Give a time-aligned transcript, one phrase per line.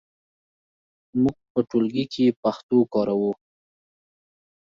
[1.21, 3.31] موږ په ټولګي کې پښتو کاروو.